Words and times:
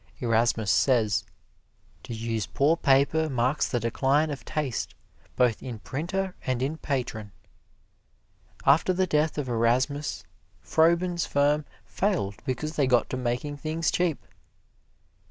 Erasmus 0.19 0.71
says, 0.71 1.25
"To 2.05 2.15
use 2.15 2.47
poor 2.47 2.75
paper 2.75 3.29
marks 3.29 3.67
the 3.69 3.79
decline 3.79 4.31
of 4.31 4.43
taste, 4.43 4.95
both 5.35 5.61
in 5.61 5.77
printer 5.77 6.33
and 6.43 6.63
in 6.63 6.77
patron." 6.77 7.31
After 8.65 8.93
the 8.93 9.05
death 9.05 9.37
of 9.37 9.47
Erasmus, 9.47 10.23
Froben's 10.59 11.27
firm 11.27 11.65
failed 11.85 12.33
because 12.47 12.77
they 12.77 12.87
got 12.87 13.11
to 13.11 13.17
making 13.17 13.57
things 13.57 13.91
cheap. 13.91 14.25